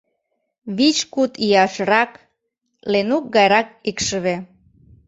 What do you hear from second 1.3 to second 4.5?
ияшрак, Ленук гайрак икшыве.